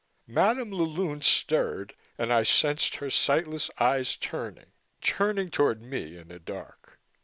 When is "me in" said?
5.83-6.29